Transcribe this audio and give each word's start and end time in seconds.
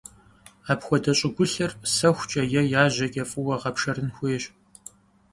Апхуэдэ 0.71 1.13
щӀыгулъыр 1.17 1.71
сэхукӀэ 1.95 2.43
е 2.59 2.61
яжьэкӀэ 2.81 3.23
фӀыуэ 3.29 3.55
гъэпшэрын 3.61 4.09
хуейщ. 4.15 4.43